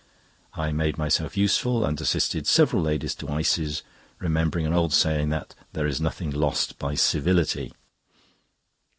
[0.55, 3.83] I made myself useful, and assisted several ladies to ices,
[4.17, 7.71] remembering an old saying that "There is nothing lost by civility."